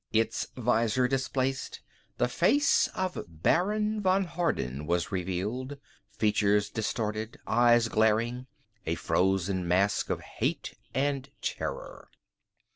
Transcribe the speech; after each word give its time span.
Its 0.11 0.47
visor 0.57 1.07
displaced, 1.07 1.79
the 2.17 2.27
face 2.27 2.87
of 2.95 3.23
Baron 3.27 4.01
von 4.01 4.23
Harden 4.23 4.87
was 4.87 5.11
revealed, 5.11 5.77
features 6.09 6.71
distorted, 6.71 7.37
eyes 7.45 7.87
glaring, 7.87 8.47
a 8.87 8.95
frozen 8.95 9.67
mask 9.67 10.09
of 10.09 10.21
hate 10.21 10.73
and 10.95 11.29
terror. 11.43 12.09